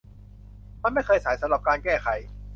[0.83, 2.07] มันไม่เคยสายสำหรับการแก้ไข